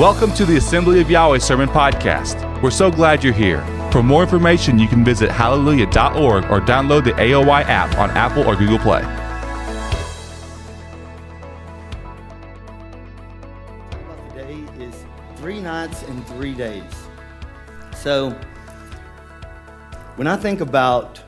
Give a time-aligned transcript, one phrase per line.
[0.00, 2.62] Welcome to the Assembly of Yahweh Sermon Podcast.
[2.62, 3.60] We're so glad you're here.
[3.92, 8.56] For more information, you can visit hallelujah.org or download the AOY app on Apple or
[8.56, 9.02] Google Play.
[14.30, 15.04] Today is
[15.36, 16.90] three nights and three days.
[17.94, 18.30] So,
[20.16, 21.20] when I think about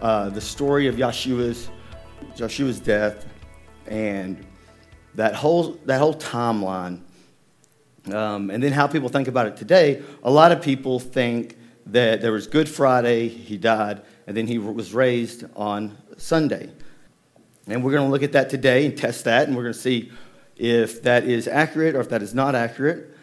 [0.00, 1.68] uh, the story of Yeshua's,
[2.34, 3.26] Yeshua's death
[3.86, 4.46] and
[5.16, 7.02] that whole, that whole timeline,
[8.12, 11.56] um, and then how people think about it today, a lot of people think
[11.86, 16.70] that there was Good Friday, he died, and then he was raised on Sunday.
[17.66, 19.78] And we're going to look at that today and test that, and we're going to
[19.78, 20.10] see
[20.56, 23.14] if that is accurate or if that is not accurate.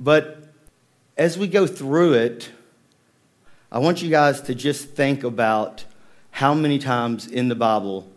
[0.00, 0.44] But
[1.16, 2.50] as we go through it,
[3.70, 5.84] I want you guys to just think about
[6.30, 8.10] how many times in the Bible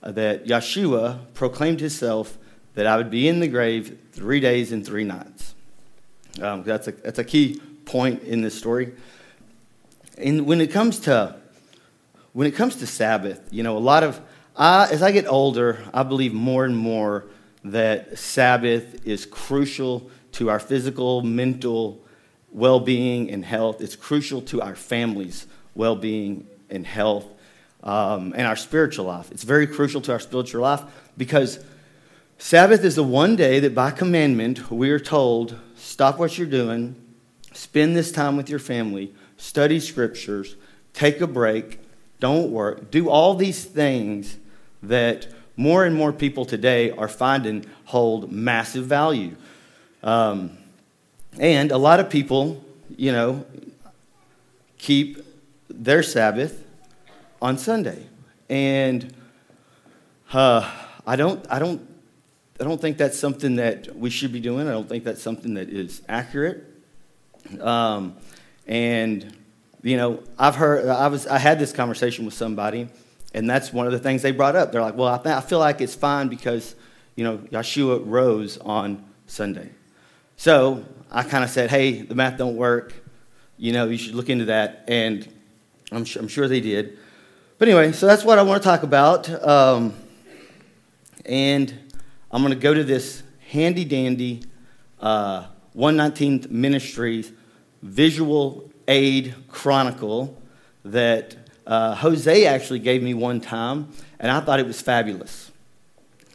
[0.00, 2.38] that Yeshua proclaimed himself
[2.74, 5.54] that I would be in the grave three days and three nights.
[6.40, 8.92] Um, that's, a, that's a key point in this story.
[10.18, 11.36] And when it comes to
[12.32, 14.20] when it comes to Sabbath, you know, a lot of
[14.56, 17.26] I, as I get older, I believe more and more
[17.64, 22.04] that Sabbath is crucial to our physical, mental
[22.50, 23.80] well-being and health.
[23.80, 27.26] It's crucial to our families' well-being and health,
[27.82, 29.30] um, and our spiritual life.
[29.32, 30.82] It's very crucial to our spiritual life
[31.16, 31.64] because
[32.38, 36.96] Sabbath is the one day that by commandment we are told stop what you're doing,
[37.52, 40.56] spend this time with your family, study scriptures,
[40.92, 41.80] take a break,
[42.20, 44.38] don't work, do all these things
[44.82, 49.36] that more and more people today are finding hold massive value.
[50.02, 50.58] Um,
[51.38, 52.64] and a lot of people,
[52.96, 53.46] you know,
[54.78, 55.24] keep
[55.68, 56.64] their Sabbath
[57.40, 58.06] on Sunday.
[58.48, 59.14] And
[60.32, 60.70] uh,
[61.06, 61.93] I don't, I don't
[62.60, 64.68] I don't think that's something that we should be doing.
[64.68, 66.64] I don't think that's something that is accurate.
[67.60, 68.16] Um,
[68.66, 69.36] and
[69.82, 72.88] you know, I've heard I was I had this conversation with somebody,
[73.34, 74.70] and that's one of the things they brought up.
[74.70, 76.76] They're like, "Well, I, th- I feel like it's fine because
[77.16, 79.70] you know Yeshua rose on Sunday."
[80.36, 82.94] So I kind of said, "Hey, the math don't work.
[83.58, 85.28] You know, you should look into that." And
[85.90, 86.98] I'm, I'm sure they did.
[87.58, 89.28] But anyway, so that's what I want to talk about.
[89.44, 89.94] Um,
[91.26, 91.83] and
[92.34, 94.42] I'm going to go to this handy dandy
[94.98, 95.46] uh,
[95.76, 97.30] 119th Ministries
[97.80, 100.36] visual aid chronicle
[100.84, 105.52] that uh, Jose actually gave me one time, and I thought it was fabulous.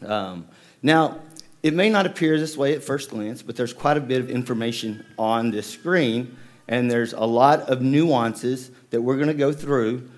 [0.06, 0.48] Um,
[0.82, 1.20] now,
[1.64, 4.30] it may not appear this way at first glance, but there's quite a bit of
[4.30, 6.38] information on this screen,
[6.70, 10.10] and there's a lot of nuances that we're going to go through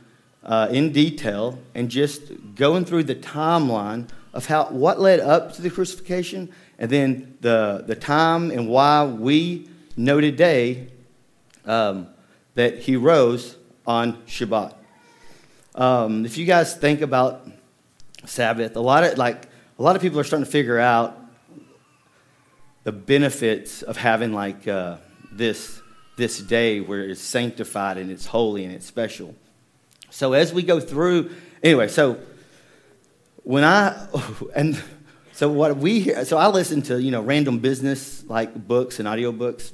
[0.43, 2.21] uh, in detail and just
[2.53, 7.83] going through the timeline of how, what led up to the crucifixion, and then the,
[7.85, 10.87] the time and why we know today
[11.65, 12.07] um,
[12.55, 14.73] that he rose on Shabbat.
[15.75, 17.47] Um, if you guys think about
[18.25, 19.45] Sabbath, a lot of like
[19.79, 21.17] a lot of people are starting to figure out
[22.83, 24.97] the benefits of having like uh,
[25.31, 25.81] this
[26.17, 29.33] this day where it's sanctified and it's holy and it's special.
[30.09, 31.31] So as we go through,
[31.63, 32.19] anyway, so
[33.43, 34.07] when I
[34.55, 34.81] and
[35.33, 39.07] so what we hear, so I listen to you know random business like books and
[39.07, 39.71] audiobooks,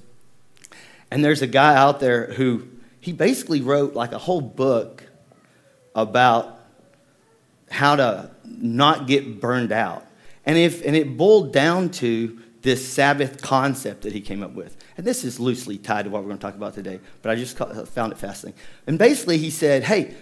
[1.12, 2.68] and there's a guy out there who
[3.00, 5.04] he basically wrote like a whole book
[5.96, 6.60] about
[7.70, 10.06] how to not get burned out,
[10.46, 14.76] and if and it boiled down to this Sabbath concept that he came up with.
[14.98, 17.36] And this is loosely tied to what we're going to talk about today, but I
[17.36, 18.60] just found it fascinating.
[18.88, 20.16] And basically, he said, hey,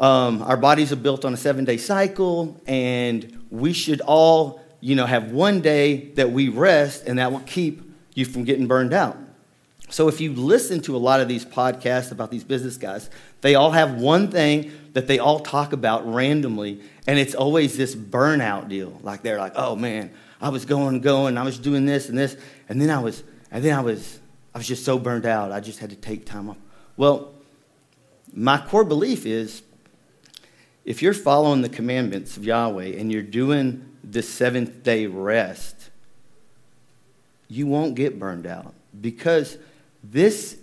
[0.00, 4.96] um, our bodies are built on a seven day cycle, and we should all, you
[4.96, 7.82] know, have one day that we rest, and that will keep
[8.14, 9.18] you from getting burned out.
[9.90, 13.10] So if you listen to a lot of these podcasts about these business guys,
[13.42, 17.94] they all have one thing that they all talk about randomly, and it's always this
[17.94, 18.98] burnout deal.
[19.02, 22.38] Like they're like, "Oh man, I was going, going, I was doing this and this,
[22.70, 24.18] and then I was, and then I was,
[24.54, 25.52] I was just so burned out.
[25.52, 26.56] I just had to take time off."
[26.96, 27.34] Well,
[28.32, 29.62] my core belief is
[30.84, 35.90] if you're following the commandments of Yahweh and you're doing the seventh day rest,
[37.48, 39.58] you won't get burned out because
[40.02, 40.56] this,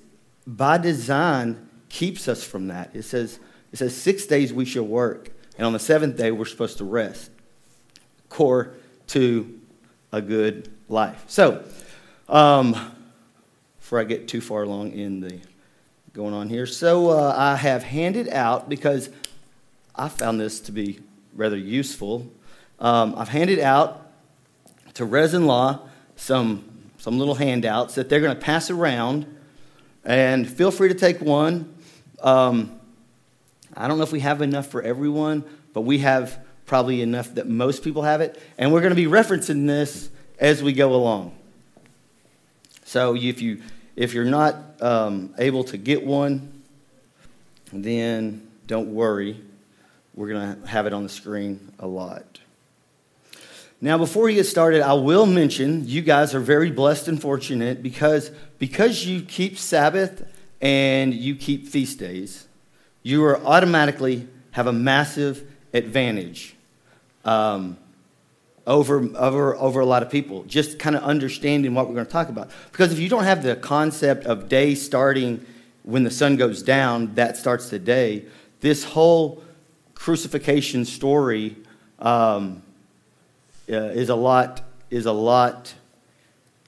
[0.45, 2.95] by design, keeps us from that.
[2.95, 3.39] It says,
[3.71, 6.85] it says six days we shall work, and on the seventh day we're supposed to
[6.85, 7.31] rest.
[8.29, 8.73] Core
[9.07, 9.59] to
[10.11, 11.23] a good life.
[11.27, 11.63] So,
[12.27, 12.75] um,
[13.79, 15.39] before I get too far along in the
[16.13, 19.09] going on here, so uh, I have handed out because
[19.97, 20.99] I found this to be
[21.33, 22.27] rather useful.
[22.79, 24.11] Um, I've handed out
[24.93, 26.63] to Res and Law some
[26.99, 29.25] some little handouts that they're going to pass around,
[30.03, 31.73] and feel free to take one.
[32.21, 32.79] Um,
[33.75, 37.47] I don't know if we have enough for everyone, but we have probably enough that
[37.47, 40.09] most people have it, and we're going to be referencing this
[40.39, 41.35] as we go along.
[42.85, 43.61] So if you
[43.95, 46.61] if you're not um, able to get one,
[47.71, 49.41] then don't worry.
[50.17, 52.39] We're going to have it on the screen a lot.
[53.79, 57.83] Now, before we get started, I will mention you guys are very blessed and fortunate
[57.83, 60.27] because, because you keep Sabbath
[60.59, 62.47] and you keep feast days,
[63.03, 66.55] you are automatically have a massive advantage
[67.23, 67.77] um,
[68.65, 72.11] over, over, over a lot of people, just kind of understanding what we're going to
[72.11, 72.49] talk about.
[72.71, 75.45] Because if you don't have the concept of day starting
[75.83, 78.25] when the sun goes down, that starts the day,
[78.61, 79.43] this whole
[79.97, 81.57] crucifixion story
[81.99, 82.61] um,
[83.69, 85.73] uh, is, a lot, is a lot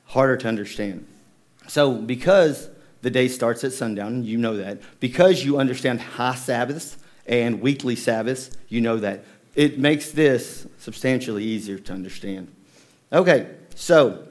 [0.05, 1.05] harder to understand.
[1.67, 2.69] So, because
[3.01, 4.81] the day starts at sundown, you know that.
[4.99, 9.23] Because you understand high Sabbaths and weekly Sabbaths, you know that
[9.55, 12.51] it makes this substantially easier to understand.
[13.11, 14.27] Okay, so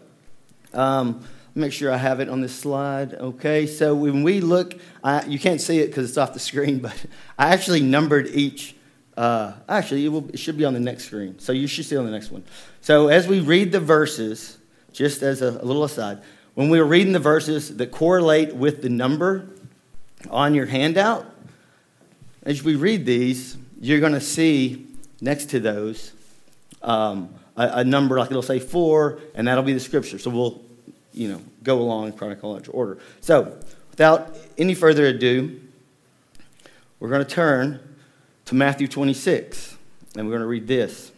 [0.72, 1.24] um,
[1.54, 3.14] make sure I have it on this slide.
[3.14, 6.78] Okay, so when we look, I, you can't see it because it's off the screen,
[6.80, 7.06] but
[7.38, 8.74] I actually numbered each.
[9.18, 11.96] Uh, actually, it, will, it should be on the next screen, so you should see
[11.96, 12.44] on the next one.
[12.82, 14.58] So as we read the verses,
[14.92, 16.20] just as a, a little aside,
[16.54, 19.48] when we were reading the verses that correlate with the number
[20.30, 21.26] on your handout,
[22.44, 24.86] as we read these, you're going to see
[25.20, 26.12] next to those
[26.82, 30.20] um, a, a, number, like it'll say four, and that'll be the scripture.
[30.20, 30.62] So we'll,
[31.12, 32.98] you know, go along in chronological order.
[33.20, 33.58] So
[33.90, 35.60] without any further ado,
[37.00, 37.80] we're going to turn
[38.48, 39.76] to Matthew 26,
[40.16, 41.12] and we're going to read this.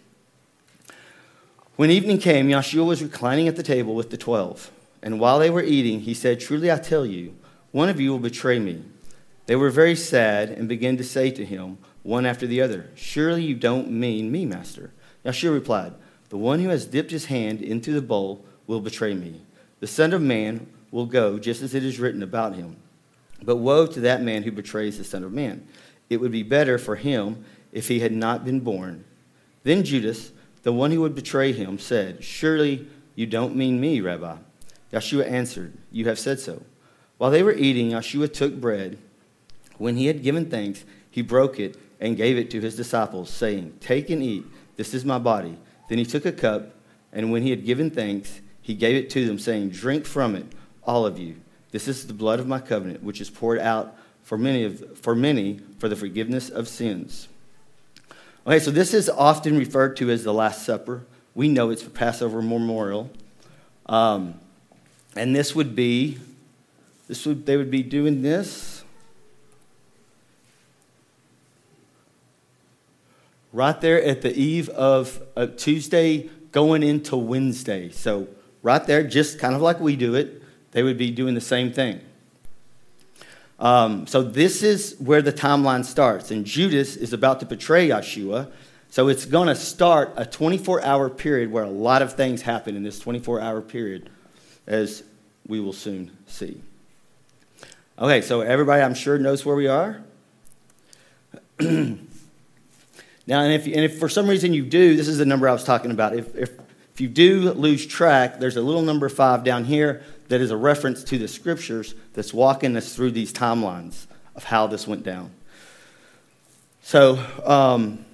[1.77, 4.73] When evening came, Yeshua was reclining at the table with the twelve.
[5.01, 7.37] And while they were eating, he said, Truly I tell you,
[7.71, 8.83] one of you will betray me.
[9.47, 12.91] They were very sad and began to say to him, one after the other.
[12.97, 14.91] Surely you don't mean me, master.
[15.25, 15.95] Yeshua replied,
[16.31, 19.41] The one who has dipped his hand into the bowl will betray me.
[19.79, 22.75] The Son of Man will go just as it is written about him.
[23.41, 25.69] But woe to that man who betrays the Son of Man.
[26.11, 29.05] It would be better for him if he had not been born.
[29.63, 34.37] Then Judas, the one who would betray him, said, Surely you don't mean me, Rabbi.
[34.93, 36.63] Yeshua answered, You have said so.
[37.17, 38.99] While they were eating, Yeshua took bread.
[39.79, 43.77] When he had given thanks, he broke it and gave it to his disciples, saying,
[43.81, 44.45] Take and eat,
[44.77, 45.59] this is my body.
[45.89, 46.75] Then he took a cup,
[47.13, 50.47] and when he had given thanks, he gave it to them, saying, Drink from it,
[50.83, 51.37] all of you.
[51.71, 55.15] This is the blood of my covenant, which is poured out for many, of, for
[55.15, 57.29] many for the forgiveness of sins.
[58.47, 61.05] Okay, so this is often referred to as the Last Supper.
[61.35, 63.11] We know it's for Passover memorial.
[63.87, 64.35] Um,
[65.17, 66.19] and this would be,
[67.09, 68.85] this would, they would be doing this
[73.53, 75.23] right there at the eve of
[75.57, 77.91] Tuesday going into Wednesday.
[77.91, 78.29] So,
[78.63, 80.43] right there, just kind of like we do it,
[80.73, 82.01] they would be doing the same thing.
[83.61, 86.31] Um, so, this is where the timeline starts.
[86.31, 88.51] And Judas is about to betray Yeshua.
[88.89, 92.75] So, it's going to start a 24 hour period where a lot of things happen
[92.75, 94.09] in this 24 hour period,
[94.67, 95.05] as
[95.47, 96.63] we will soon see.
[97.99, 100.03] Okay, so everybody, I'm sure, knows where we are.
[103.31, 105.53] Now, and if, and if for some reason you do, this is the number I
[105.53, 106.17] was talking about.
[106.17, 106.51] If, if,
[106.93, 110.57] if you do lose track, there's a little number five down here that is a
[110.57, 114.07] reference to the scriptures that's walking us through these timelines
[114.37, 115.33] of how this went down.
[116.83, 118.05] So, um,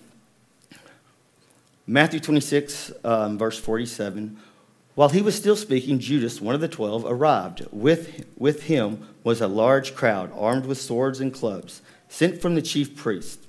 [1.86, 4.38] Matthew 26, um, verse 47.
[4.94, 7.66] While he was still speaking, Judas, one of the twelve, arrived.
[7.70, 12.62] With, with him was a large crowd, armed with swords and clubs, sent from the
[12.62, 13.46] chief priests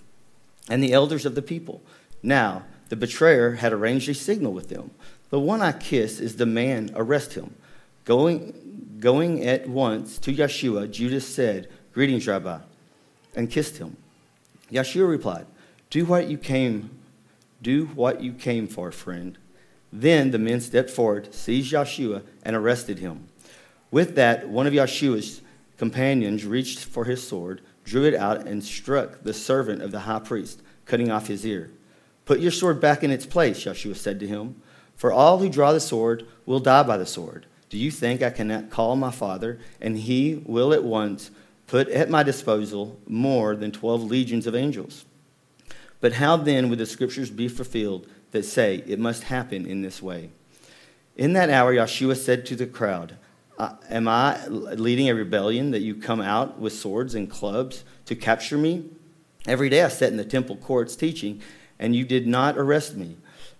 [0.69, 1.81] and the elders of the people.
[2.21, 4.91] Now, the betrayer had arranged a signal with them.
[5.29, 7.55] The one I kiss is the man, arrest him.
[8.07, 12.59] Going, going at once to Yeshua, Judas said, Greetings, Rabbi,
[13.35, 13.97] and kissed him.
[14.71, 15.45] Yeshua replied,
[15.89, 16.89] Do what you came,
[17.61, 19.37] do what you came for, friend.
[19.91, 23.27] Then the men stepped forward, seized Yeshua, and arrested him.
[23.91, 25.41] With that, one of Yeshua's
[25.77, 30.19] companions reached for his sword drew it out, and struck the servant of the high
[30.19, 31.71] priest, cutting off his ear.
[32.23, 34.61] Put your sword back in its place, Yeshua said to him.
[34.95, 37.46] For all who draw the sword will die by the sword.
[37.69, 41.31] Do you think I cannot call my father, and he will at once
[41.67, 45.05] put at my disposal more than twelve legions of angels?
[45.99, 50.01] But how then would the scriptures be fulfilled that say it must happen in this
[50.01, 50.29] way?
[51.15, 53.17] In that hour, Yeshua said to the crowd,
[53.89, 58.57] Am I leading a rebellion that you come out with swords and clubs to capture
[58.57, 58.91] me?
[59.47, 61.41] Every day I sat in the temple courts teaching,
[61.79, 63.17] and you did not arrest me.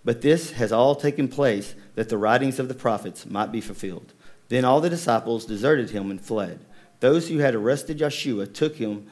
[0.08, 4.14] But this has all taken place that the writings of the prophets might be fulfilled.
[4.48, 6.60] Then all the disciples deserted him and fled.
[7.00, 9.06] Those who had arrested Yeshua took him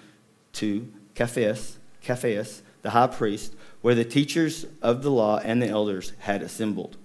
[0.54, 6.14] to Caiaphas, Caiaphas, the high priest, where the teachers of the law and the elders
[6.20, 6.96] had assembled.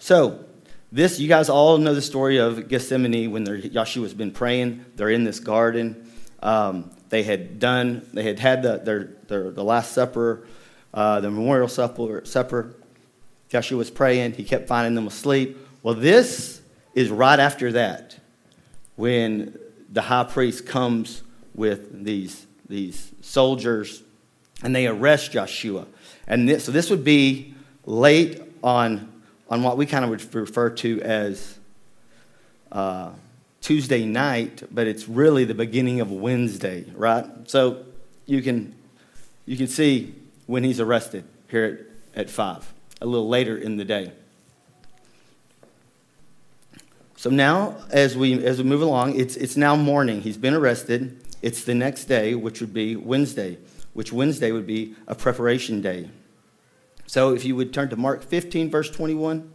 [0.00, 0.44] So,
[0.90, 4.84] this, you guys all know the story of Gethsemane when Yeshua's been praying.
[4.96, 6.10] They're in this garden.
[6.42, 10.44] Um, they had done, they had had the, their, their, the Last Supper,
[10.94, 12.74] uh, the memorial supper, supper.
[13.50, 14.32] Yeshua was praying.
[14.32, 15.58] He kept finding them asleep.
[15.82, 16.62] Well, this
[16.94, 18.16] is right after that
[18.96, 19.58] when
[19.90, 21.22] the high priest comes
[21.54, 24.02] with these, these soldiers
[24.62, 25.86] and they arrest Joshua.
[26.26, 30.70] And this, so this would be late on, on what we kind of would refer
[30.70, 31.58] to as
[32.70, 33.10] uh,
[33.60, 37.26] Tuesday night, but it's really the beginning of Wednesday, right?
[37.46, 37.84] So
[38.26, 38.74] you can,
[39.46, 40.14] you can see
[40.46, 44.12] when he's arrested here at, at 5, a little later in the day.
[47.16, 50.22] So now, as we, as we move along, it's, it's now morning.
[50.22, 51.24] He's been arrested.
[51.40, 53.58] It's the next day, which would be Wednesday,
[53.92, 56.10] which Wednesday would be a preparation day.
[57.06, 59.52] So if you would turn to Mark 15, verse 21.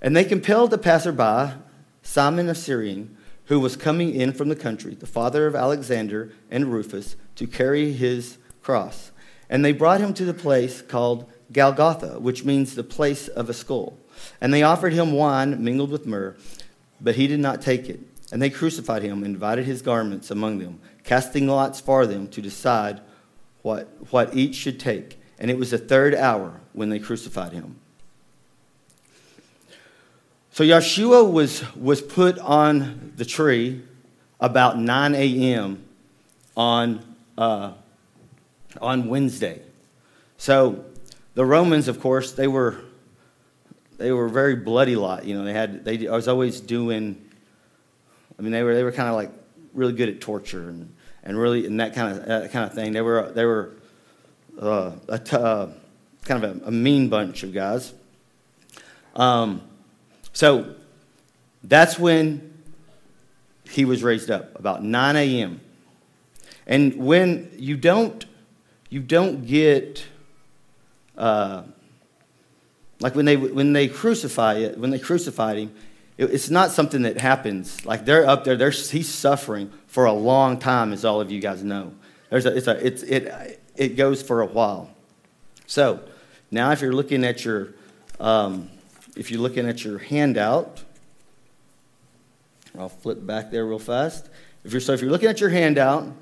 [0.00, 1.54] And they compelled the passerby,
[2.02, 6.72] Simon of Cyrene, who was coming in from the country, the father of Alexander and
[6.72, 9.10] Rufus, to carry his cross.
[9.48, 13.54] And they brought him to the place called Golgotha, which means the place of a
[13.54, 13.98] skull.
[14.40, 16.36] And they offered him wine mingled with myrrh
[17.00, 18.00] but he did not take it.
[18.32, 22.42] And they crucified him and divided his garments among them, casting lots for them to
[22.42, 23.00] decide
[23.62, 25.20] what, what each should take.
[25.38, 27.76] And it was the third hour when they crucified him.
[30.50, 33.82] So Yeshua was, was put on the tree
[34.40, 35.84] about 9 a.m.
[36.56, 37.72] on, uh,
[38.80, 39.62] on Wednesday.
[40.38, 40.84] So
[41.34, 42.80] the Romans, of course, they were
[43.98, 45.24] they were very bloody lot.
[45.24, 47.22] You know, they had they I was always doing.
[48.38, 49.30] I mean, they were they were kind of like
[49.72, 52.92] really good at torture and, and really and that kind of that kind of thing.
[52.92, 53.72] They were they were
[54.60, 55.68] uh, a t- uh,
[56.24, 57.92] kind of a, a, mean bunch of guys.
[59.14, 59.62] Um,
[60.32, 60.74] so
[61.62, 62.54] that's when
[63.68, 65.60] he was raised up about 9 a.m.
[66.66, 68.24] And when you don't
[68.88, 70.04] you don't get
[71.16, 71.62] uh,
[73.00, 75.74] like when they, when they crucify it, when they crucified him,
[76.16, 77.84] it, it's not something that happens.
[77.84, 81.40] Like they're up there, they're, he's suffering for a long time, as all of you
[81.40, 81.92] guys know.
[82.30, 84.90] There's a, it's a, it's, it, it goes for a while.
[85.66, 86.00] So
[86.50, 87.74] now if you're looking at your,
[88.18, 88.70] um,
[89.16, 90.82] if you're looking at your handout,
[92.78, 94.28] I'll flip back there real fast.
[94.64, 96.12] If you're, so if you're looking at your handout,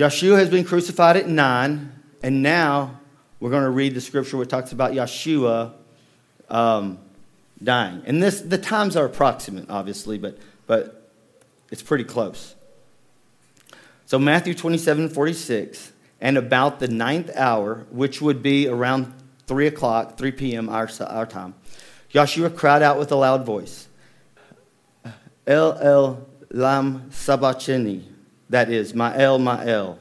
[0.00, 1.92] Yeshua has been crucified at 9,
[2.22, 2.98] and now
[3.38, 5.74] we're going to read the scripture which talks about Yeshua
[6.48, 6.98] um,
[7.62, 8.00] dying.
[8.06, 11.12] And this, the times are approximate, obviously, but, but
[11.70, 12.54] it's pretty close.
[14.06, 15.92] So, Matthew 27 46,
[16.22, 19.12] and about the ninth hour, which would be around
[19.48, 20.70] 3 o'clock, 3 p.m.
[20.70, 21.52] Our, our time,
[22.14, 23.86] Yeshua cried out with a loud voice,
[25.46, 28.09] El El Lam Sabachthani,
[28.50, 29.98] that is, my El, my El,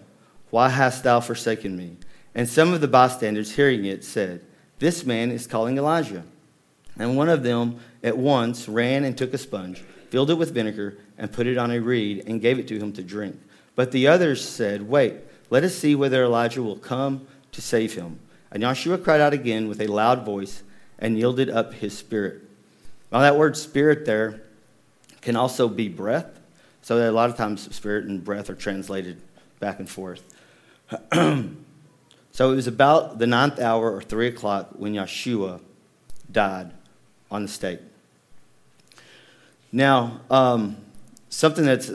[0.49, 1.97] why hast thou forsaken me?
[2.35, 4.41] And some of the bystanders, hearing it, said,
[4.79, 6.23] This man is calling Elijah.
[6.97, 10.97] And one of them at once ran and took a sponge, filled it with vinegar,
[11.17, 13.39] and put it on a reed, and gave it to him to drink.
[13.75, 15.15] But the others said, Wait,
[15.49, 18.19] let us see whether Elijah will come to save him.
[18.51, 20.63] And Yeshua cried out again with a loud voice
[20.97, 22.41] and yielded up his spirit.
[23.11, 24.41] Now, that word spirit there
[25.21, 26.38] can also be breath.
[26.89, 29.21] So, a lot of times, spirit and breath are translated
[29.59, 30.23] back and forth.
[32.31, 35.59] So it was about the ninth hour or three o'clock when Yeshua
[36.31, 36.71] died
[37.29, 37.81] on the stake.
[39.73, 40.77] Now, um,
[41.27, 41.91] something that's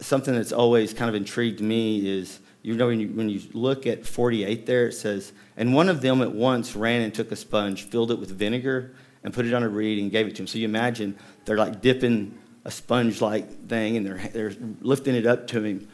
[0.00, 3.86] something that's always kind of intrigued me is you know when you, when you look
[3.86, 7.36] at 48 there it says and one of them at once ran and took a
[7.36, 10.42] sponge filled it with vinegar and put it on a reed and gave it to
[10.42, 15.14] him so you imagine they're like dipping a sponge like thing and they're, they're lifting
[15.14, 15.88] it up to him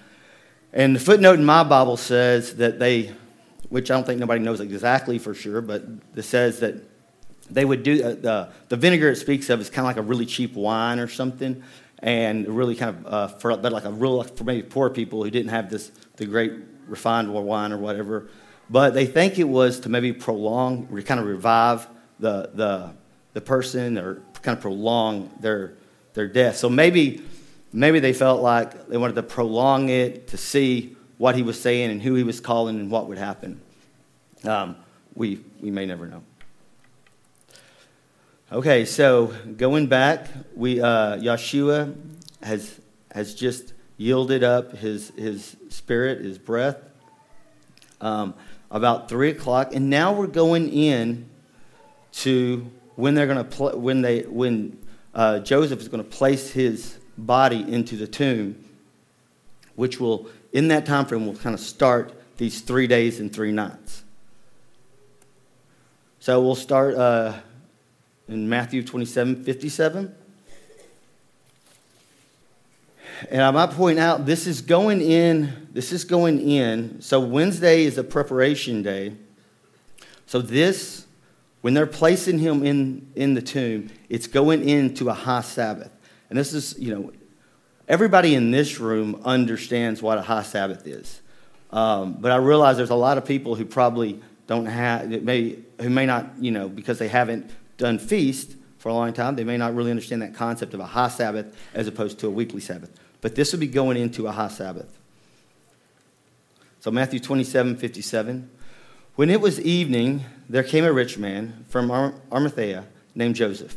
[0.73, 3.13] and the footnote in my bible says that they
[3.69, 6.77] which I don't think nobody knows exactly for sure, but it says that
[7.51, 10.07] they would do uh, the, the vinegar it speaks of is kind of like a
[10.07, 11.63] really cheap wine or something,
[12.01, 15.31] and really kind of uh, for but like a real for maybe poor people who
[15.31, 16.53] didn't have this the great
[16.87, 18.29] refined wine or whatever.
[18.69, 21.87] But they think it was to maybe prolong, kind of revive
[22.19, 22.95] the, the,
[23.33, 25.75] the person or kind of prolong their,
[26.17, 26.57] their death.
[26.57, 27.23] So maybe,
[27.73, 31.91] maybe they felt like they wanted to prolong it to see what he was saying
[31.93, 33.61] and who he was calling and what would happen.
[34.43, 34.77] Um,
[35.15, 36.23] we, we may never know.
[38.51, 41.95] Okay, so going back, we, uh, Yeshua
[42.43, 42.81] has,
[43.13, 46.79] has just yielded up his, his spirit, his breath,
[48.01, 48.35] um,
[48.71, 49.75] about 3 o'clock.
[49.75, 51.29] And now we're going in
[52.13, 54.79] to when they're going to pl- when they when
[55.17, 58.63] uh, Joseph is going to place his body into the tomb,
[59.75, 63.51] which will in that time frame will kind of start these three days and three
[63.51, 64.05] nights.
[66.21, 67.33] So we'll start uh,
[68.29, 70.15] in Matthew 27 57.
[73.31, 77.01] And I might point out this is going in, this is going in.
[77.01, 79.15] So Wednesday is a preparation day.
[80.27, 81.06] So this,
[81.67, 85.91] when they're placing him in, in the tomb, it's going into a high Sabbath.
[86.31, 87.13] And this is, you know,
[87.89, 91.21] everybody in this room understands what a high Sabbath is.
[91.73, 95.91] Um, but I realize there's a lot of people who probably don't have, may, who
[95.91, 99.57] may not, you know, because they haven't done feast for a long time, they may
[99.57, 102.93] not really understand that concept of a high Sabbath as opposed to a weekly Sabbath.
[103.21, 104.97] But this would be going into a high Sabbath.
[106.79, 108.51] So, Matthew 27 57.
[109.17, 113.75] When it was evening, there came a rich man from Arimathea named Joseph,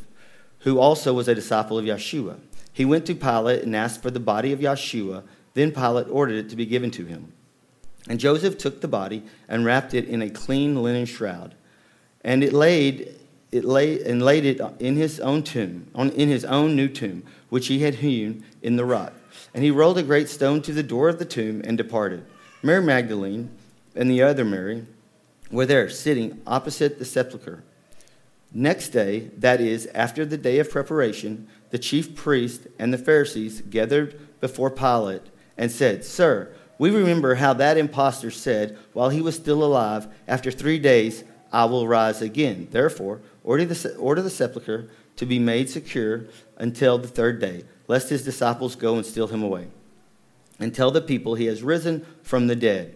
[0.59, 2.39] who also was a disciple of Yeshua.
[2.73, 5.23] He went to Pilate and asked for the body of Yeshua.
[5.53, 7.31] Then Pilate ordered it to be given to him.
[8.09, 11.55] And Joseph took the body and wrapped it in a clean linen shroud.
[12.21, 13.15] And it laid
[13.53, 17.23] it lay, and laid it in his own tomb, on, in his own new tomb,
[17.47, 19.13] which he had hewn in the rock.
[19.53, 22.25] And he rolled a great stone to the door of the tomb and departed.
[22.61, 23.49] Mary Magdalene
[23.95, 24.85] and the other Mary
[25.51, 27.63] were there, sitting opposite the sepulchre.
[28.51, 33.61] Next day, that is, after the day of preparation, the chief priest and the Pharisees
[33.61, 35.21] gathered before Pilate
[35.57, 40.49] and said, Sir, we remember how that impostor said, while he was still alive, After
[40.49, 42.67] three days I will rise again.
[42.71, 46.25] Therefore, order the, order the sepulchre to be made secure
[46.57, 49.67] until the third day lest his disciples go and steal him away.
[50.59, 52.95] And tell the people he has risen from the dead.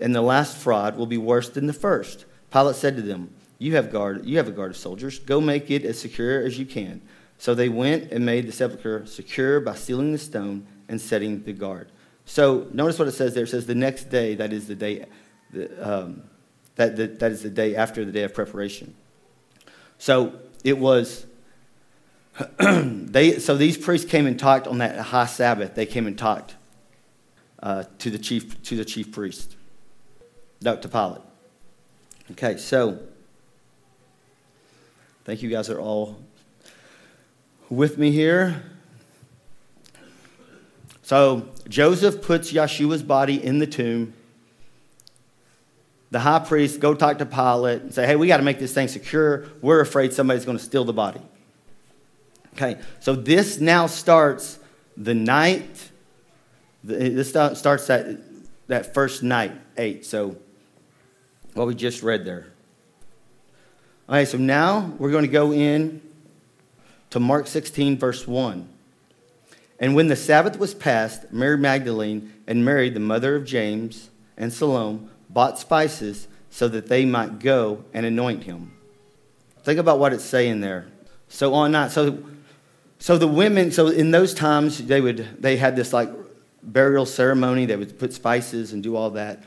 [0.00, 2.24] And the last fraud will be worse than the first.
[2.52, 5.18] Pilate said to them, You have guard, you have a guard of soldiers.
[5.18, 7.02] Go make it as secure as you can.
[7.38, 11.52] So they went and made the sepulchre secure by sealing the stone and setting the
[11.52, 11.90] guard.
[12.24, 13.44] So notice what it says there.
[13.44, 15.06] It says the next day, that is the day,
[15.80, 16.22] um,
[16.76, 18.94] that, that, that is the day after the day of preparation.
[19.98, 20.34] So
[20.64, 21.26] it was
[22.58, 25.74] they, so these priests came and talked on that high Sabbath.
[25.74, 26.56] They came and talked
[27.62, 29.56] uh, to the chief to the chief priest,
[30.62, 31.22] to Pilate.
[32.32, 32.98] Okay, so
[35.24, 36.18] thank you guys are all
[37.68, 38.62] with me here.
[41.02, 44.14] So Joseph puts Yeshua's body in the tomb.
[46.12, 48.72] The high priest go talk to Pilate and say, "Hey, we got to make this
[48.72, 49.46] thing secure.
[49.60, 51.20] We're afraid somebody's going to steal the body."
[52.54, 54.58] Okay, so this now starts
[54.96, 55.90] the night.
[56.82, 58.20] This starts that,
[58.66, 60.04] that first night, 8.
[60.04, 60.36] So,
[61.54, 62.46] what we just read there.
[64.08, 66.02] All right, so now we're going to go in
[67.10, 68.68] to Mark 16, verse 1.
[69.78, 74.52] And when the Sabbath was past, Mary Magdalene and Mary, the mother of James and
[74.52, 78.72] Salome, bought spices so that they might go and anoint him.
[79.62, 80.88] Think about what it's saying there.
[81.28, 82.24] So on night, so
[82.98, 86.10] so the women, so in those times, they would they had this like
[86.62, 87.64] burial ceremony.
[87.64, 89.42] They would put spices and do all that.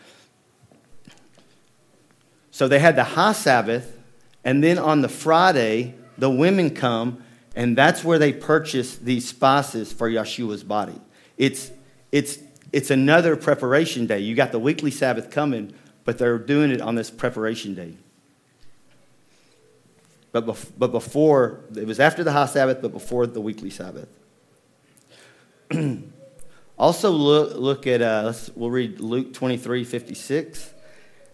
[2.54, 3.98] So they had the high Sabbath,
[4.44, 7.24] and then on the Friday, the women come,
[7.56, 11.02] and that's where they purchase these spices for Yeshua's body.
[11.36, 11.72] It's
[12.12, 12.38] it's
[12.72, 14.20] it's another preparation day.
[14.20, 15.74] You got the weekly Sabbath coming,
[16.06, 17.98] but they're doing it on this preparation day.
[20.32, 24.10] But, bef- but before, it was after the high Sabbath, but before the weekly Sabbath.
[26.78, 30.74] also, look, look at, uh, we'll read Luke 23 56.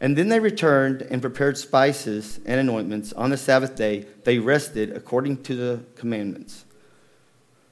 [0.01, 3.11] And then they returned and prepared spices and anointments.
[3.13, 6.63] On the Sabbath day, they rested according to the commandments.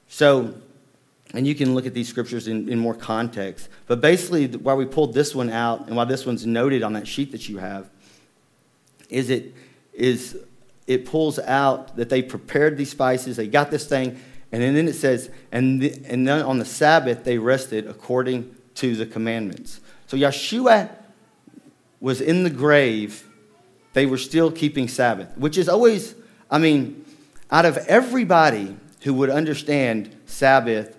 [0.08, 0.54] So,
[1.32, 3.68] and you can look at these scriptures in, in more context.
[3.86, 7.08] But basically, why we pulled this one out and why this one's noted on that
[7.08, 7.88] sheet that you have
[9.08, 9.54] is it
[9.94, 10.38] is
[10.86, 14.18] it pulls out that they prepared these spices, they got this thing,
[14.50, 18.96] and then it says, and, the, and then on the Sabbath they rested according to
[18.96, 19.80] the commandments.
[20.06, 20.90] So Yeshua
[22.00, 23.24] was in the grave.
[23.94, 26.14] they were still keeping Sabbath, which is always,
[26.50, 27.04] I mean,
[27.50, 30.96] out of everybody who would understand Sabbath,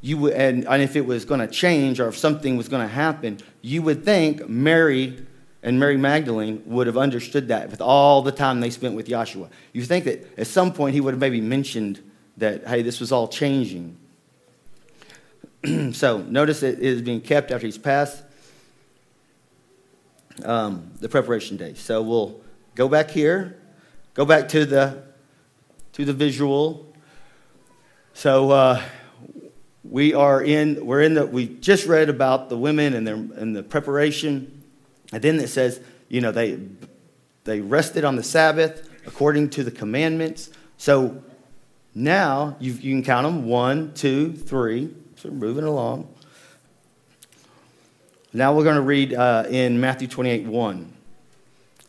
[0.00, 2.82] you would, and, and if it was going to change or if something was going
[2.82, 5.24] to happen, you would think Mary
[5.62, 9.48] and Mary Magdalene would have understood that with all the time they spent with Joshua.
[9.72, 12.00] You think that at some point he would have maybe mentioned
[12.38, 13.98] that, hey, this was all changing.
[15.92, 18.22] so notice it is being kept after he's passed
[20.44, 21.74] um, the preparation day.
[21.74, 22.40] So we'll
[22.74, 23.60] go back here,
[24.14, 25.02] go back to the
[25.92, 26.94] to the visual.
[28.14, 28.82] So uh,
[29.82, 33.54] we are in we're in the we just read about the women and their and
[33.54, 34.62] the preparation,
[35.12, 36.58] and then it says you know they
[37.44, 40.50] they rested on the Sabbath according to the commandments.
[40.76, 41.22] So
[41.94, 44.94] now you you can count them one, two, three.
[45.16, 46.14] So moving along.
[48.32, 50.92] Now we're going to read uh, in Matthew 28 1.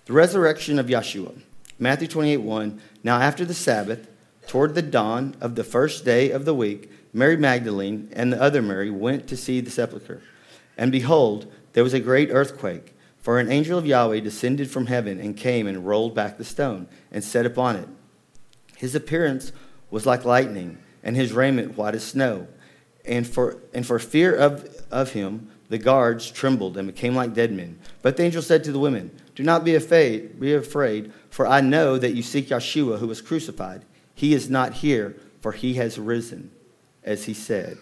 [0.05, 1.39] The resurrection of Yeshua.
[1.77, 2.81] Matthew 28 1.
[3.03, 4.07] Now after the Sabbath,
[4.47, 8.63] toward the dawn of the first day of the week, Mary Magdalene and the other
[8.63, 10.23] Mary went to see the sepulchre.
[10.77, 15.19] And behold, there was a great earthquake, for an angel of Yahweh descended from heaven
[15.19, 17.87] and came and rolled back the stone and sat upon it.
[18.77, 19.51] His appearance
[19.91, 22.47] was like lightning, and his raiment white as snow.
[23.05, 27.53] And for, and for fear of, of him, the guards trembled and became like dead
[27.53, 27.79] men.
[28.01, 31.61] But the angel said to the women, Do not be afraid, be afraid, for I
[31.61, 33.85] know that you seek Yeshua who was crucified.
[34.13, 36.51] He is not here, for he has risen,
[37.05, 37.77] as he said.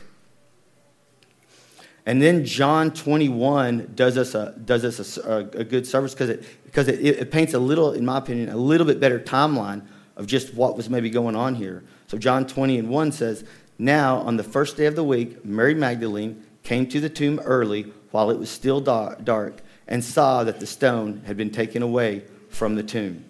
[2.06, 6.45] And then John 21 does us a, does us a, a good service because it,
[6.65, 9.84] because it, it paints a little, in my opinion, a little bit better timeline
[10.15, 11.84] of just what was maybe going on here.
[12.06, 13.45] So John 20 and 1 says,
[13.80, 17.91] Now on the first day of the week, Mary Magdalene came to the tomb early
[18.12, 22.76] while it was still dark and saw that the stone had been taken away from
[22.76, 23.26] the tomb.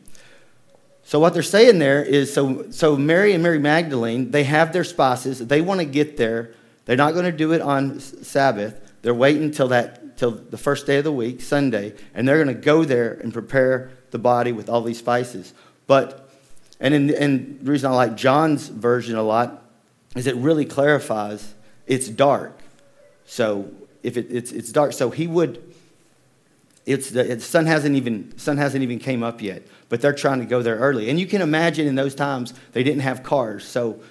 [1.03, 4.83] So what they're saying there is so so Mary and Mary Magdalene, they have their
[4.83, 6.53] spices, they want to get there.
[6.85, 8.93] They're not going to do it on Sabbath.
[9.01, 12.55] They're waiting till that till the first day of the week, Sunday, and they're going
[12.55, 15.53] to go there and prepare the body with all these spices.
[15.87, 16.29] But
[16.79, 19.63] and in, and the reason I like John's version a lot
[20.15, 21.53] is it really clarifies
[21.87, 22.59] it's dark.
[23.29, 25.63] So if it, it's, it's dark, so he would.
[26.87, 30.39] It's the, the sun hasn't even sun hasn't even came up yet, but they're trying
[30.39, 31.11] to go there early.
[31.11, 34.01] And you can imagine in those times they didn't have cars, so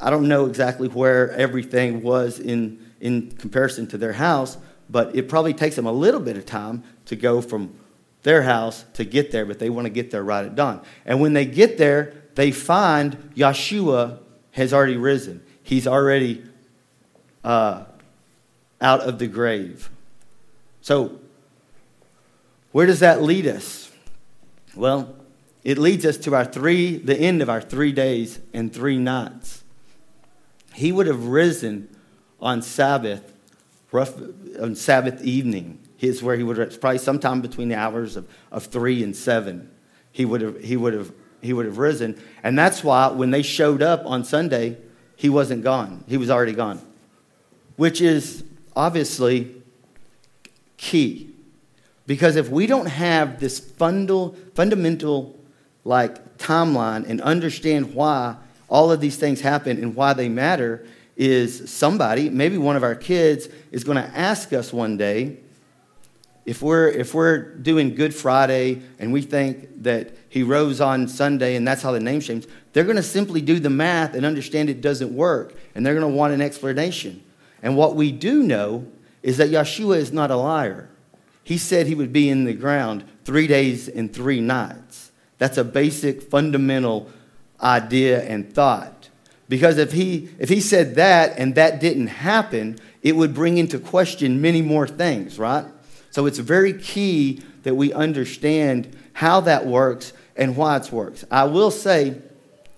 [0.00, 4.56] I don't know exactly where everything was in in comparison to their house,
[4.88, 7.74] but it probably takes them a little bit of time to go from
[8.22, 10.80] their house to get there, but they want to get there right at dawn.
[11.04, 14.20] And when they get there, they find Yeshua
[14.52, 15.42] has already risen.
[15.64, 16.44] He's already
[17.42, 17.84] uh,
[18.80, 19.90] out of the grave.
[20.80, 21.18] So,
[22.72, 23.90] where does that lead us?
[24.74, 25.14] Well,
[25.62, 29.62] it leads us to our three, the end of our three days and three nights.
[30.74, 31.94] He would have risen
[32.40, 33.32] on Sabbath,
[33.92, 34.14] rough,
[34.60, 35.78] on Sabbath evening.
[36.00, 39.70] Is where he would have, probably sometime between the hours of, of three and seven.
[40.12, 41.12] He would have, he would have,
[41.42, 42.18] he would have risen.
[42.42, 44.78] And that's why when they showed up on Sunday,
[45.16, 46.04] he wasn't gone.
[46.08, 46.80] He was already gone.
[47.76, 48.44] Which is
[48.80, 49.54] obviously
[50.78, 51.28] key.
[52.06, 55.38] Because if we don't have this fundal, fundamental
[55.84, 58.36] like timeline and understand why
[58.68, 62.94] all of these things happen and why they matter, is somebody, maybe one of our
[62.94, 65.36] kids, is going to ask us one day
[66.46, 71.54] if we're if we're doing Good Friday and we think that he rose on Sunday
[71.56, 74.70] and that's how the name changed, they're going to simply do the math and understand
[74.70, 77.22] it doesn't work, and they're going to want an explanation.
[77.62, 78.86] And what we do know
[79.22, 80.88] is that Yeshua is not a liar.
[81.42, 85.10] He said he would be in the ground three days and three nights.
[85.38, 87.10] That's a basic, fundamental
[87.60, 89.08] idea and thought.
[89.48, 93.78] Because if he, if he said that and that didn't happen, it would bring into
[93.78, 95.66] question many more things, right?
[96.10, 101.24] So it's very key that we understand how that works and why it works.
[101.30, 102.20] I will say,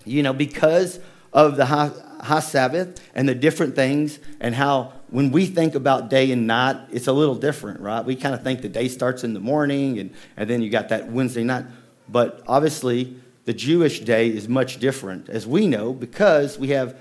[0.04, 0.98] you know, because
[1.32, 1.90] of the high,
[2.22, 6.76] high Sabbath and the different things and how when we think about day and night,
[6.90, 8.04] it's a little different, right?
[8.04, 10.88] We kind of think the day starts in the morning and, and then you got
[10.88, 11.66] that Wednesday night.
[12.08, 16.96] But obviously, the Jewish day is much different, as we know, because we have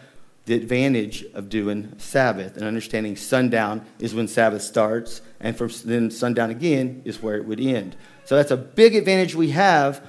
[0.45, 6.09] the advantage of doing Sabbath and understanding sundown is when Sabbath starts, and from then
[6.09, 7.95] sundown again is where it would end.
[8.25, 10.05] So that's a big advantage we have,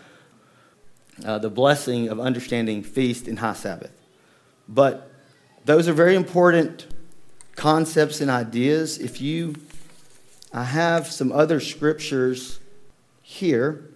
[1.24, 3.92] uh, the blessing of understanding feast and high Sabbath.
[4.68, 5.10] But
[5.64, 6.86] those are very important
[7.56, 8.98] concepts and ideas.
[8.98, 9.54] If you,
[10.52, 12.58] I have some other scriptures
[13.22, 13.88] here.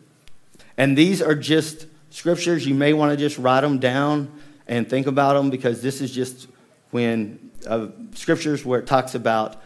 [0.76, 2.66] And these are just scriptures.
[2.66, 4.32] You may want to just write them down
[4.66, 6.48] and think about them because this is just
[6.90, 9.62] when uh, scriptures where it talks about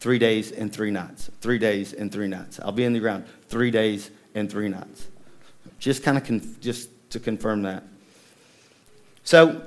[0.00, 1.30] three days and three nights.
[1.40, 2.60] Three days and three nights.
[2.60, 5.06] I'll be in the ground three days and three nights.
[5.78, 7.84] Just kind of just to confirm that.
[9.24, 9.62] So,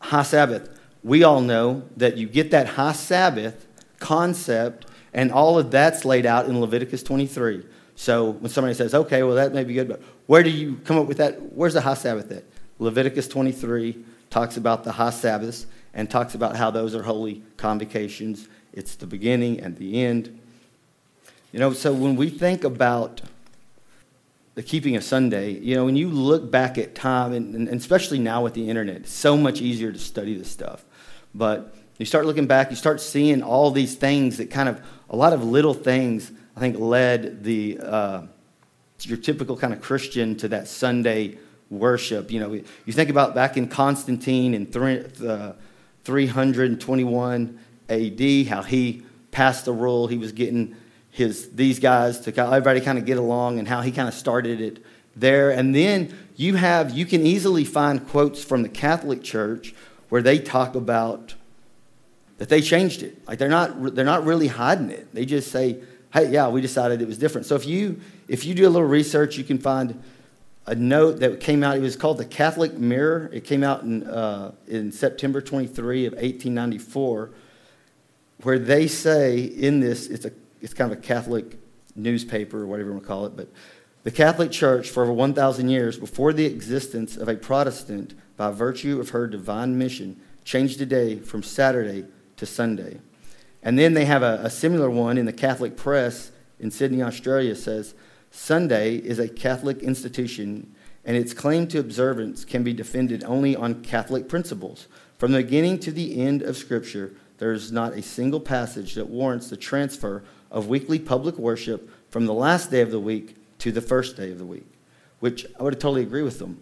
[0.00, 0.68] high Sabbath.
[1.02, 3.66] We all know that you get that high Sabbath
[3.98, 7.64] concept, and all of that's laid out in Leviticus 23.
[7.96, 10.98] So when somebody says, okay, well, that may be good, but where do you come
[10.98, 11.40] up with that?
[11.54, 12.44] Where's the high Sabbath at?
[12.78, 18.48] Leviticus 23 talks about the high Sabbaths and talks about how those are holy convocations.
[18.72, 20.40] It's the beginning and the end.
[21.52, 23.20] You know, so when we think about
[24.54, 28.18] the keeping of Sunday, you know, when you look back at time, and, and especially
[28.18, 30.84] now with the internet, it's so much easier to study this stuff.
[31.34, 35.16] But you start looking back, you start seeing all these things that kind of, a
[35.16, 38.22] lot of little things, I think, led the, uh,
[39.02, 41.38] your typical kind of Christian to that Sunday
[41.70, 42.30] worship.
[42.30, 45.52] You know, you think about back in Constantine in three, uh,
[46.04, 47.58] 321
[47.88, 50.76] AD, how he passed the rule, he was getting
[51.10, 54.60] his, these guys to everybody kind of get along and how he kind of started
[54.60, 54.84] it
[55.16, 55.50] there.
[55.50, 59.74] And then you have, you can easily find quotes from the Catholic Church
[60.08, 61.34] where they talk about
[62.38, 63.26] that they changed it.
[63.28, 65.12] Like they're not, they're not really hiding it.
[65.12, 67.46] They just say, hey, yeah, we decided it was different.
[67.46, 70.02] So if you, if you do a little research, you can find
[70.66, 71.76] a note that came out.
[71.76, 73.30] It was called the Catholic Mirror.
[73.32, 77.30] It came out in, uh, in September 23 of 1894,
[78.42, 81.58] where they say in this, it's a it's kind of a Catholic
[81.94, 83.48] newspaper or whatever you want to call it, but
[84.02, 88.98] the Catholic Church, for over 1,000 years, before the existence of a Protestant, by virtue
[88.98, 93.00] of her divine mission, changed the day from Saturday to Sunday.
[93.62, 97.54] And then they have a, a similar one in the Catholic press in Sydney, Australia,
[97.54, 97.94] says
[98.30, 103.82] Sunday is a Catholic institution and its claim to observance can be defended only on
[103.82, 104.86] Catholic principles.
[105.18, 109.08] From the beginning to the end of Scripture, there is not a single passage that
[109.08, 113.72] warrants the transfer of weekly public worship from the last day of the week to
[113.72, 114.66] the first day of the week,
[115.20, 116.60] which I would totally agree with them.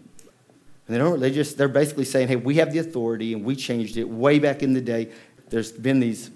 [0.87, 3.55] And they don't, they just, they're basically saying, hey, we have the authority and we
[3.55, 5.09] changed it way back in the day.
[5.49, 6.31] There's been these,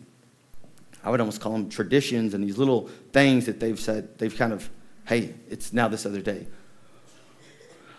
[1.04, 4.54] I would almost call them traditions and these little things that they've said, they've kind
[4.54, 4.70] of,
[5.06, 6.48] hey, it's now this other day.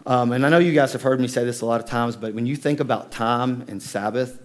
[0.06, 2.14] Um, and I know you guys have heard me say this a lot of times,
[2.14, 4.40] but when you think about time and Sabbath,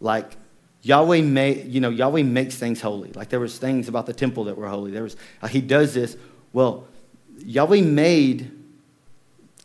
[0.00, 0.36] like
[0.82, 3.12] Yahweh made, you know, Yahweh makes things holy.
[3.12, 4.90] Like there was things about the temple that were holy.
[4.90, 6.16] There was, uh, he does this.
[6.52, 6.86] Well,
[7.38, 8.50] Yahweh made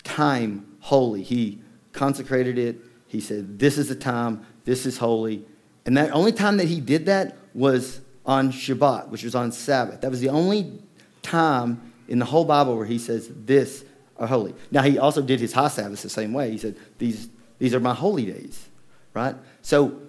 [0.04, 1.23] time holy.
[1.23, 2.78] He consecrated it.
[3.08, 4.45] He said, this is the time.
[4.65, 5.45] This is holy.
[5.86, 10.02] And that only time that he did that was on Shabbat, which was on Sabbath.
[10.02, 10.82] That was the only
[11.21, 13.86] time in the whole Bible where he says, this
[14.17, 14.56] are holy.
[14.71, 16.52] Now, he also did his high Sabbath the same way.
[16.52, 18.67] He said, these, these are my holy days,
[19.13, 19.36] right?
[19.62, 20.02] So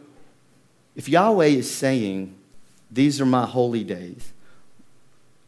[0.95, 2.35] if Yahweh is saying,
[2.91, 4.33] These are my holy days,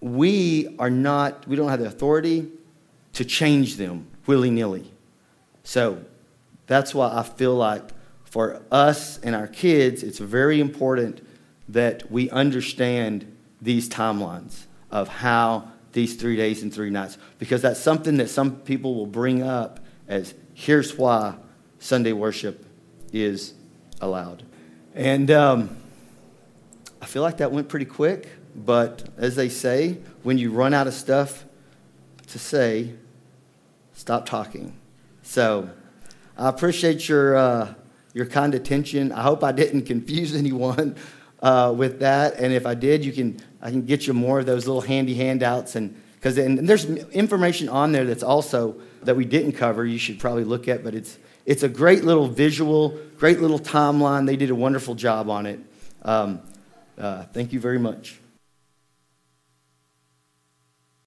[0.01, 2.49] we are not, we don't have the authority
[3.15, 4.93] to change them willy nilly.
[5.65, 6.05] So
[6.67, 7.83] that's why I feel like
[8.25, 11.27] for us and our kids, it's very important
[11.69, 17.81] that we understand these timelines of how these three days and three nights, because that's
[17.81, 21.35] something that some people will bring up as here's why
[21.79, 22.65] Sunday worship
[23.13, 23.55] is
[24.01, 24.45] allowed.
[24.97, 25.77] And um,
[27.03, 30.87] I feel like that went pretty quick, but as they say, when you run out
[30.87, 31.45] of stuff
[32.29, 32.95] to say,
[33.93, 34.75] stop talking.
[35.23, 35.69] So
[36.39, 37.75] I appreciate your, uh,
[38.15, 39.13] your kind attention.
[39.13, 40.97] I hope I didn't confuse anyone
[41.43, 42.37] uh, with that.
[42.37, 45.13] And if I did, you can, I can get you more of those little handy
[45.13, 45.77] handouts.
[45.77, 50.45] And because there's information on there that's also that we didn't cover, you should probably
[50.45, 54.27] look at, but it's it's a great little visual, great little timeline.
[54.27, 55.61] They did a wonderful job on it.
[56.03, 56.41] Um,
[56.99, 58.19] uh, thank you very much.